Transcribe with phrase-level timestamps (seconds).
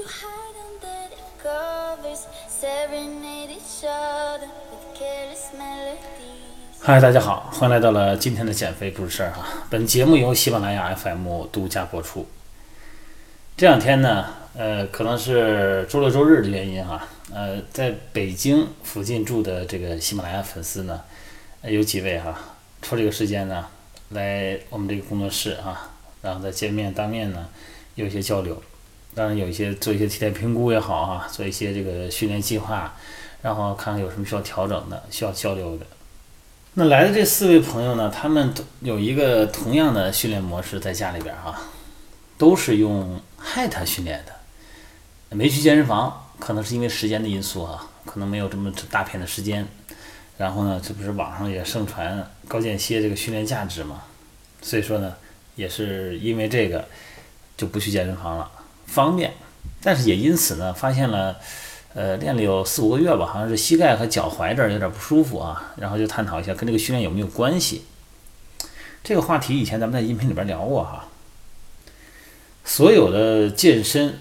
[0.00, 5.98] to hide under the covers, serenade short it can smell it
[6.80, 9.44] 嗨，大家好，欢迎来到了今天的减肥不是事儿哈。
[9.68, 12.26] 本节目由喜马拉雅 FM 独家播出。
[13.58, 14.24] 这两天呢，
[14.56, 21.02] 呃，可能是周六周日的原因哈，呃，在北京附近住的这个喜马拉雅粉丝呢，
[21.60, 22.34] 呃有几位哈，
[22.80, 23.66] 抽这个时间呢，
[24.08, 25.90] 来我们这个工作室啊，
[26.22, 27.46] 然后再见面当面呢，
[27.96, 28.62] 有一些交流。
[29.14, 32.94] 当然有一些做一些体态评估也好啊，做一些这个训练计划，
[33.42, 35.86] 然后看看有什么需要调整的，需要交流的。
[36.74, 41.60] 那来的这四位朋友呢，他们有一个同样的训练模式，在家里边啊，
[42.38, 49.66] 都是用 HIIT 训练的，没去健身房，可能是因为时间的因素啊，可能没有这么大片的时间。
[50.38, 54.04] 然后呢，这不是网上也盛传高间歇这个训练价值嘛，
[54.62, 55.16] 所以说呢，
[55.56, 56.88] 也是因为这个
[57.56, 58.50] 就不去健身房了。
[58.90, 59.32] 方便，
[59.80, 61.36] 但是也因此呢，发现了，
[61.94, 67.84] 呃，练了有四五个月吧，好像是膝盖和脚踝这儿有点不舒服啊，然后就探讨一下跟这个训练有没有关系。
[69.04, 71.06] 这个话题以前咱们在音频里边聊过哈。
[72.64, 74.18] 所有的健身，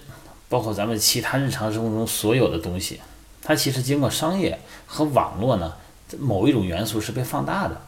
[0.48, 3.02] 包括咱们其他日常生活中所有的东西，
[3.42, 5.74] 它其实经过商业和网络呢，
[6.18, 7.82] 某一种元素是被放大的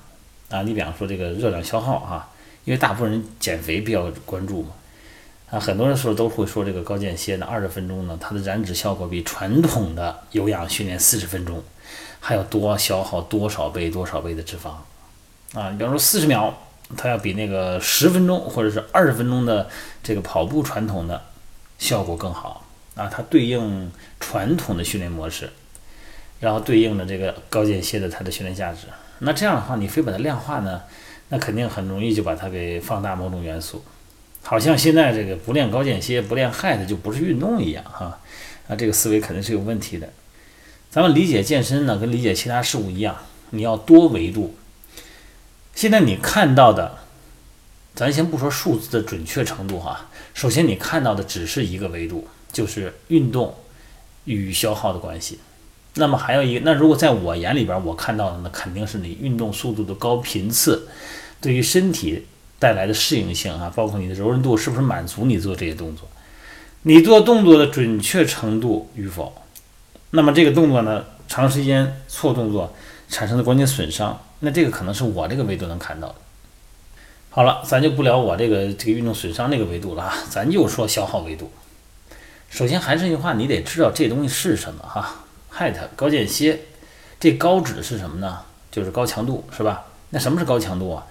[0.50, 0.64] 啊。
[0.64, 2.30] 你比方说这个热量消耗哈，
[2.66, 4.72] 因为大部分人减肥比较关注嘛。
[5.52, 11.62] 啊，很多人说都会说这个高间歇呢，二十分钟呢，它的燃脂效果比传统的有氧训练四十分钟
[12.22, 14.70] 还要多消耗多少倍多少倍的脂肪
[15.60, 15.70] 啊！
[15.70, 16.54] 你比方说四十秒，
[16.96, 19.70] 它要比那个十分钟或者是二十分钟的
[20.02, 21.22] 这个跑步传统的
[21.78, 23.10] 效果更好啊！
[23.12, 23.92] 它对应
[24.22, 25.50] 传统的训练模式，
[26.40, 28.88] 然后对应的这个高间歇的它的训练价值。
[29.20, 30.82] 那这样的话，你非把它量化呢，
[31.28, 33.84] 那肯定很容易就把它给放大某种元素。
[34.44, 38.20] 好像现在这个不练高间歇、不练 HIIT 就不是运动一样哈，
[38.68, 40.10] 啊，这个思维肯定是有问题的。
[40.90, 43.16] 咱们理解健身呢，跟理解其他事物一样，
[43.52, 44.56] 你要多维度。
[45.74, 46.98] 现在你看到的，
[47.96, 53.56] 咱先不说数字的准确程度哈，首先你看到的只是一个维度，就是运动
[54.26, 55.40] 与消耗的关系。
[55.94, 60.90] 那么还有一个，那如果在我眼里边，我看到的那肯定是你运动速度的高频次
[61.40, 62.26] 对于身体。
[62.62, 66.08] 带来的适应性啊，包括你的柔韧度是不是满足你做这些动作，
[66.84, 69.34] 你做动作的准确程度与否，
[70.12, 72.72] 那么这个动作呢，长时间错动作
[73.10, 76.16] 产生的关节损伤，那这个可能是我这个维度能看到的。
[77.32, 81.52] 好了，咱就不聊我这个这个运动损伤那个维度了啊，咱就说消耗维度。
[82.52, 85.24] 首先还是那句话，你得知道这东西是什么哈
[85.58, 86.60] ，height 高间歇，
[87.20, 88.40] 这高指的是什么呢？
[88.70, 89.86] 就是高强度是吧？
[90.12, 91.08] 那什么是高强度啊？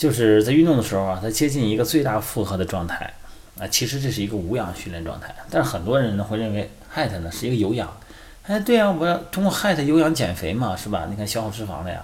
[0.00, 3.12] 就是在运动的时候啊，它接近一个最大负荷的状态
[3.58, 3.68] 啊。
[3.68, 7.94] 其实这是一个无氧训练状态，但是很多人呢会认为 HIIT 呢是一个有氧。
[8.44, 11.06] 哎，对呀，我要通过 HIIT 有氧减肥嘛，是吧？
[11.10, 12.02] 你看消耗脂肪的呀。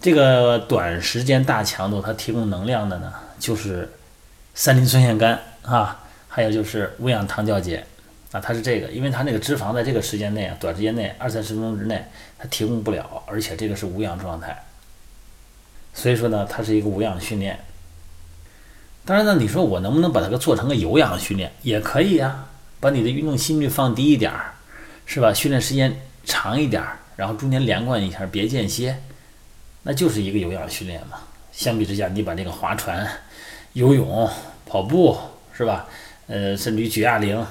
[0.00, 3.88] 这个短时间大强度它提供能量的呢，就是
[4.52, 7.86] 三磷酸腺苷啊，还有就是无氧糖酵解
[8.32, 12.04] 啊，它是这个，因为它那个脂肪在这个时间内啊，短时间内二三十分钟之内
[12.36, 14.60] 它提供不了，而且这个是无氧状态。
[15.94, 17.58] 所以说呢，它是一个无氧训练。
[19.06, 22.46] 当然呢，你说我能不能把它给做成个有氧训练，也可以呀。
[22.80, 24.52] 把你的运动心率放低一点儿，
[25.06, 25.32] 是吧？
[25.32, 29.00] 训练时间长一点儿，然后中间连贯一下，别间歇，
[29.84, 31.20] 那就是一个有氧训练嘛。
[31.50, 33.08] 相比之下，你把这个划船、
[33.72, 34.28] 游泳、
[34.66, 35.16] 跑步，
[35.56, 35.86] 是吧？
[36.26, 37.46] 呃，甚至于举哑铃、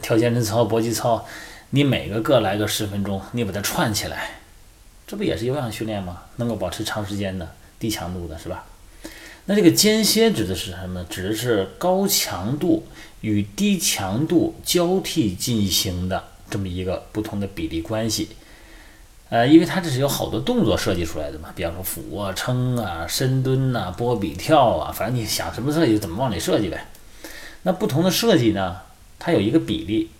[0.00, 1.26] 跳健身操、搏击操，
[1.70, 4.30] 你每个各来个十分钟，你把它串起来，
[5.06, 6.22] 这不也是有氧训练吗？
[6.36, 7.54] 能够保持长时间的。
[7.78, 8.64] 低强度的是吧？
[9.50, 11.02] 那这个间歇指的是什么？
[11.04, 12.86] 指的是高强度
[13.22, 18.28] 与低强度交替进行的这么一个不同的比例关系。
[19.30, 26.86] 呃，因为它这是有好多动作设计出来的嘛，比方说俯卧撑啊、深蹲呐、波比跳啊，反正你想什么设计怎么往里设计呗。
[27.62, 28.76] 那不同的设计呢，
[29.18, 30.10] 它有一个比例，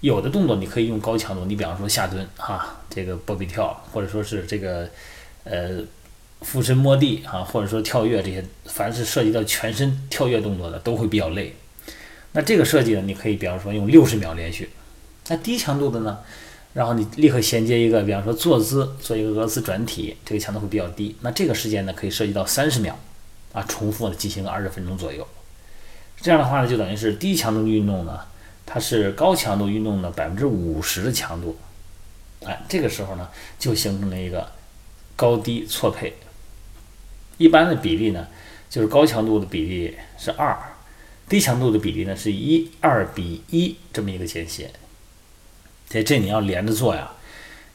[0.00, 4.90] 有的动作你可以用高强度，你比方说下蹲哈，这个波比跳，或者说是这个
[5.44, 5.82] 呃。
[6.42, 11.54] 俯身摸地啊，或者说跳跃这些，凡是涉及到全身跳跃动作的，都会比较累。
[12.32, 14.70] 那这个设计呢，你可以比方说用六十秒连续。
[15.28, 16.18] 那低强度的呢，
[16.74, 21.14] 然后你立刻衔接一个，比方说坐姿，做一个俄罗斯转体，这个强度会比较低。
[21.20, 22.98] 那这个时间呢，可以涉及到三十秒
[23.52, 25.26] 啊，重复的进行二十分钟左右。
[26.20, 28.20] 这样的话呢，就等于是低强度运动呢，
[28.64, 31.56] 它是高强度运动的百分之五十的强度。
[32.44, 33.28] 哎，这个时候呢，
[33.58, 34.50] 就形成了一个
[35.14, 36.14] 高低错配。
[37.42, 38.28] 一般的比例呢，
[38.70, 40.56] 就是高强度的比例是二，
[41.28, 44.70] 低强度的比例呢是一二比一这么一个间歇。
[45.88, 47.10] 这这你要连着做呀，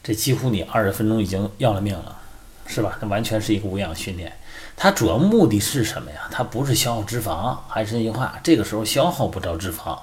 [0.02, 2.18] 这几乎你二十分钟已经要了命了，
[2.66, 2.98] 是吧？
[3.02, 4.32] 那完全是一个无氧训练。
[4.74, 6.28] 它主要目的是什么呀？
[6.30, 9.98] 它不是消耗脂肪，还是那句话，这个时候消耗不着脂肪，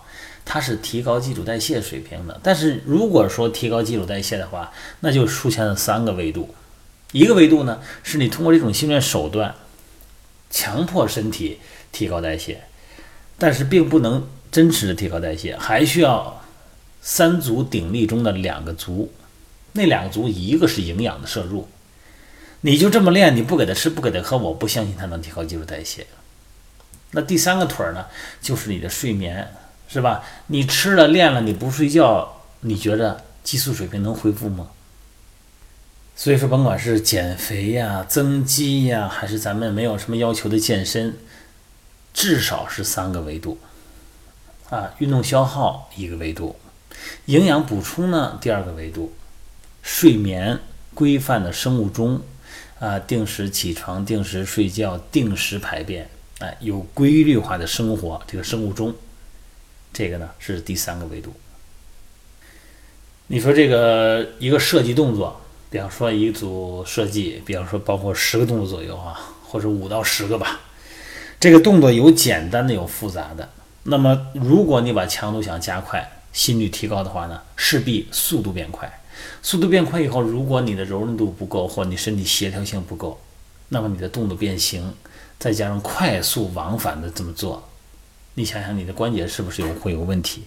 [0.45, 2.39] 它是提高基础代谢水平的。
[2.43, 6.53] 但是如果说提高基础代谢的话，那就出现了三个维度。
[7.15, 9.55] 一个维度呢，是你通过这种训练手段，
[10.49, 11.59] 强迫身体
[11.93, 12.65] 提高代谢，
[13.39, 16.43] 但是并不能真实的提高代谢，还需要
[17.01, 19.13] 三足鼎立中的两个足，
[19.71, 21.69] 那两个足一个是营养的摄入。
[22.59, 26.05] 你就这么练，你不给他吃，不给他喝，我不相信他能提高基础代谢。
[27.11, 28.07] 那第三个腿儿呢，
[28.41, 29.53] 就是你的睡眠，
[29.87, 30.21] 是吧？
[30.47, 34.67] 你吃了练了，你不睡觉，你觉着激素水平能恢复吗？
[36.15, 41.17] 所以说，甭管是减肥呀、增肌呀，还是咱们没有什么要求的健身，
[42.13, 43.59] 至少是三个维度。
[44.69, 46.55] 啊：运动消耗一个维度，
[47.25, 49.13] 营养补充呢第二个维度，
[49.83, 50.59] 睡眠
[50.93, 52.21] 规范的生物钟。
[52.77, 56.09] 啊，定时起床，定时睡觉，定时排便，
[56.39, 58.93] 哎，有规律化的生活，这个生物钟，
[59.93, 61.33] 这个呢是第三个维度。
[63.27, 70.61] 你说这个一个设计动作，比方说一组设计，比方说包括十个动作左右啊，或者五到十个吧，
[71.39, 73.49] 这个动作有简单的，有复杂的。
[73.83, 79.01] 那么如果你把强度想加快，心率提高的话呢，势必速度变快。
[79.41, 83.19] 速度变快以后，如果你的柔韧度不够，或你身体协调性不够，
[83.69, 84.93] 那么你的动作变形，
[85.39, 87.67] 再加上快速往返的这么做，
[88.33, 90.43] 你想想你的关节是不是有会有问题？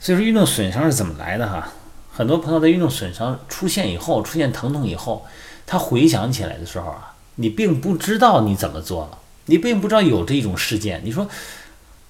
[0.00, 1.72] 所以说运动损伤是怎么来的哈？
[2.12, 5.26] 很多朋友在运动损伤出现以后，出现疼痛以后，
[5.66, 11.26] 他回想起来的时候啊，你并不知道你怎么做了，你并不知道有这种事件，你说。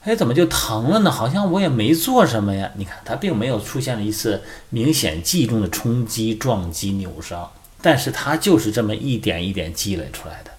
[0.05, 1.11] 哎，怎么就疼了呢？
[1.13, 2.69] 好像我也没做什么呀。
[2.75, 7.49] 你看，他并没有出现了一次明显记忆中的冲击、撞击、扭伤，
[7.81, 10.51] 但是它就是这么一点一点积累出来的。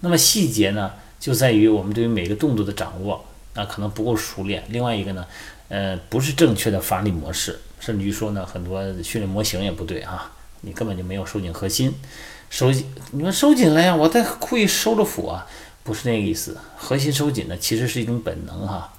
[0.00, 3.24] 那么细节呢，就在于我们对于每个动作的掌握
[3.54, 4.62] 啊，可能不够熟练。
[4.68, 5.26] 另外一个呢，
[5.68, 11.94] 呃，不是正确的发力模式，甚至于说呢，很多训练模型也不对啊，你根本就没有收紧核心，
[12.48, 15.46] 收紧，你说收紧了呀，我在故意收着腹啊。
[15.82, 18.92] 不是那个意思，核心收紧呢，其实是一种本能哈。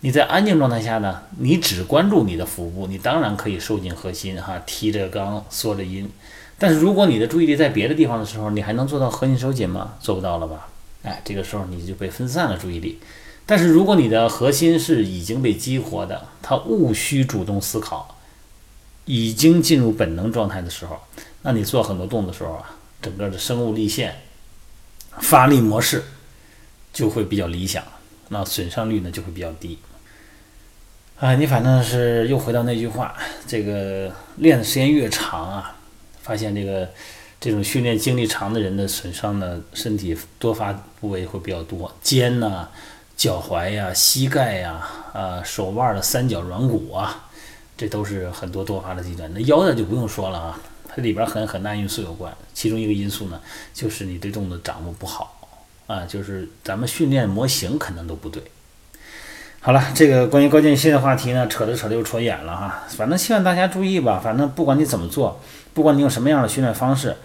[0.00, 6.08] 你在安静状态下呢，你只关注你的腹部，你当然可以收紧核心哈，提着肛，缩着阴。
[6.58, 9.94] 但是如果你的注意力在别的地方的时候，你还能做到核心收紧吗？
[10.00, 10.68] 做不到了吧？
[11.02, 12.98] 哎，这个时候你就被分散了注意力。
[13.48, 18.16] 但是如果你的核心是已经被激活的，它无需主动思考，
[19.06, 21.00] 已经进入本能状态的时候，
[21.42, 24.20] 那你做很多动作的时候啊，整个的生物力线、
[25.20, 26.04] 发力模式。
[26.90, 27.84] 就会比较理想，
[28.30, 29.78] 那损伤率呢就会比较低。
[31.20, 33.14] 啊，你反正是又回到那句话，
[33.46, 35.76] 这个练的时间越长啊，
[36.22, 36.88] 发现这个
[37.38, 42.68] 这种训练经历长的人的损伤呢，身体多发部位会比较多，肩呐、
[43.18, 44.80] 脚踝呀、膝盖呀、
[45.12, 47.28] 啊手腕的三角软骨啊，
[47.76, 49.28] 这都是很多多发的地段。
[49.34, 53.40] 那腰呢就不用说了啊，它里边很很大因素有关，其中一个因素呢，
[53.74, 55.34] 就是你对动作掌握不好。
[55.88, 58.40] 啊，就是咱们训练模型可能都不对。
[59.60, 62.84] 好了，这个关于高间歇的话题呢，扯着扯着又扯远了哈。
[62.90, 65.40] 反正希望大家注意吧，反正不管你怎么做，
[65.74, 67.16] 不管你用什么样的训练方式，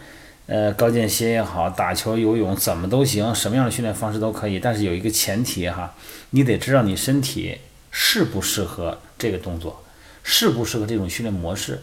[0.45, 4.59] 呃，高间歇也好，打球、游泳怎么都行，什么样的训练方式都可以。
[4.59, 5.95] 但是有一个前提哈，
[6.31, 7.59] 你得知道你身体
[7.91, 9.83] 适不适合这个动作，
[10.21, 11.81] 适不适合这种训练模式，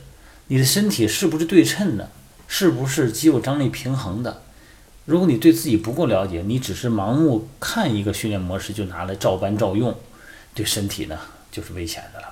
[0.48, 2.10] 你的身体是不是对称的，
[2.46, 4.42] 是不是肌肉张力平衡的。
[5.06, 9.96] 如果你对自己不够了解，你只是盲目看一个训练模式就拿来照搬照用，
[10.54, 11.18] 对身体呢
[11.50, 12.29] 就是危险的了